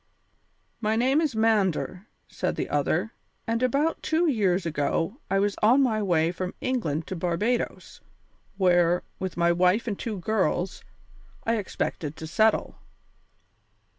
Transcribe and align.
"My 0.79 0.95
name 0.95 1.21
is 1.21 1.35
Mander," 1.35 2.07
said 2.27 2.55
the 2.55 2.69
other, 2.69 3.11
"and 3.45 3.61
about 3.61 4.01
two 4.01 4.27
years 4.27 4.65
ago 4.65 5.17
I 5.29 5.37
was 5.37 5.55
on 5.61 5.83
my 5.83 6.01
way 6.01 6.31
from 6.31 6.55
England 6.59 7.05
to 7.05 7.15
Barbadoes, 7.15 8.01
where, 8.57 9.03
with 9.19 9.37
my 9.37 9.51
wife 9.51 9.87
and 9.87 9.99
two 9.99 10.17
girls, 10.17 10.83
I 11.43 11.57
expected 11.57 12.15
to 12.17 12.25
settle. 12.25 12.77